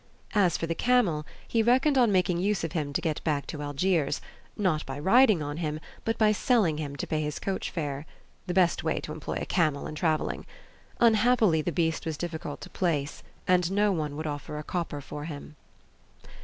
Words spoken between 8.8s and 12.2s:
way to employ a camel in travelling. Unhappily the beast was